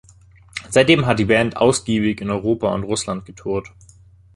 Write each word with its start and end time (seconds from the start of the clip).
Seitdem 0.67 1.05
hat 1.05 1.19
die 1.19 1.25
Band 1.25 1.57
ausgiebig 1.57 2.21
in 2.21 2.31
Europa 2.31 2.73
und 2.73 2.83
Russland 2.85 3.23
getourt. 3.23 3.67